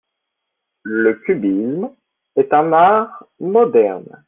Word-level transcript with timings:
Le 0.81 1.13
cubisme 1.13 1.91
est 2.35 2.51
un 2.53 2.73
art 2.73 3.23
moderne. 3.39 4.17